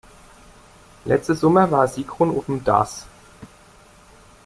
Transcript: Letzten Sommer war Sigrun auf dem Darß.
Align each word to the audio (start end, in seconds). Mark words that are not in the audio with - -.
Letzten 1.05 1.35
Sommer 1.35 1.69
war 1.69 1.87
Sigrun 1.87 2.35
auf 2.35 2.47
dem 2.47 2.63
Darß. 2.63 3.05